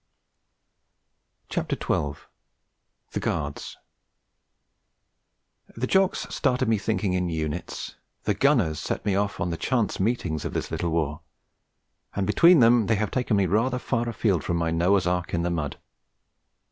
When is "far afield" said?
13.77-14.43